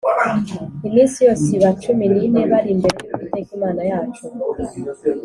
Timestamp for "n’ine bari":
2.13-2.69